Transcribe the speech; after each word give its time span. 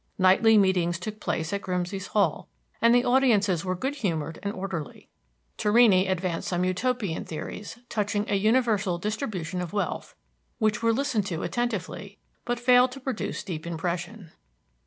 Nightly 0.17 0.57
meetings 0.57 0.97
took 0.97 1.19
place 1.19 1.53
at 1.53 1.61
Grimsey's 1.61 2.07
Hall, 2.07 2.49
and 2.81 2.95
the 2.95 3.05
audiences 3.05 3.63
were 3.63 3.75
good 3.75 3.97
humored 3.97 4.39
and 4.41 4.51
orderly. 4.51 5.09
Torrini 5.59 6.07
advanced 6.09 6.47
some 6.47 6.65
Utopian 6.65 7.23
theories 7.23 7.77
touching 7.87 8.25
a 8.27 8.33
universal 8.33 8.97
distribution 8.97 9.61
of 9.61 9.73
wealth, 9.73 10.15
which 10.57 10.81
were 10.81 10.91
listened 10.91 11.27
to 11.27 11.43
attentively, 11.43 12.17
but 12.45 12.59
failed 12.59 12.91
to 12.93 12.99
produce 12.99 13.43
deep 13.43 13.67
impression. 13.67 14.31